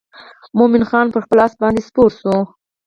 مومن 0.57 0.83
خان 0.89 1.05
پر 1.13 1.21
خپل 1.25 1.37
آس 1.45 1.53
باندې 1.61 1.81
سپور 1.87 2.11
شو. 2.21 2.35